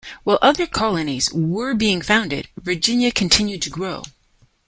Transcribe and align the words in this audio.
While 0.23 0.39
other 0.41 0.65
colonies 0.65 1.31
were 1.31 1.75
being 1.75 2.01
founded, 2.01 2.49
Virginia 2.59 3.11
continued 3.11 3.61
to 3.61 3.69
grow. 3.69 4.01